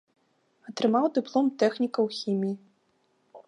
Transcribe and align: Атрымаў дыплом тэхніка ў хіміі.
Атрымаў 0.71 1.05
дыплом 1.19 1.45
тэхніка 1.65 1.99
ў 2.07 2.09
хіміі. 2.21 2.55